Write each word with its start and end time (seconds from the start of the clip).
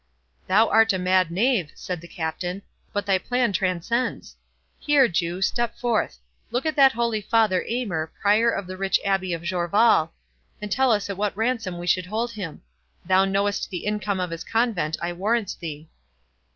"Thou 0.47 0.67
art 0.67 0.93
a 0.93 0.97
mad 0.97 1.29
knave," 1.29 1.71
said 1.75 2.01
the 2.01 2.07
Captain, 2.07 2.63
"but 2.91 3.05
thy 3.05 3.19
plan 3.19 3.53
transcends!—Here, 3.53 5.07
Jew, 5.07 5.43
step 5.43 5.77
forth—Look 5.77 6.65
at 6.65 6.75
that 6.75 6.93
holy 6.93 7.21
Father 7.21 7.63
Aymer, 7.67 8.11
Prior 8.19 8.49
of 8.49 8.65
the 8.65 8.77
rich 8.77 8.99
Abbey 9.05 9.31
of 9.31 9.43
Jorvaulx, 9.43 10.09
and 10.59 10.71
tell 10.71 10.91
us 10.91 11.07
at 11.11 11.17
what 11.17 11.37
ransom 11.37 11.77
we 11.77 11.85
should 11.85 12.07
hold 12.07 12.31
him?—Thou 12.31 13.25
knowest 13.25 13.69
the 13.69 13.85
income 13.85 14.19
of 14.19 14.31
his 14.31 14.43
convent, 14.43 14.97
I 15.03 15.13
warrant 15.13 15.57
thee." 15.59 15.87